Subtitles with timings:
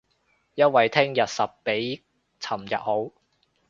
[0.55, 2.01] 因為聼日實比
[2.39, 3.11] 尋日好